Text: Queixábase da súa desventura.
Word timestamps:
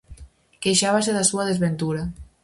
Queixábase 0.63 1.11
da 1.17 1.27
súa 1.31 1.47
desventura. 1.51 2.03